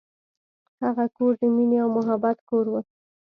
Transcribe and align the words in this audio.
هغه 0.83 1.05
کور 1.15 1.33
د 1.41 1.43
مینې 1.55 1.77
او 1.83 1.89
محبت 1.97 2.37
کور 2.49 2.65
و. 2.69 2.73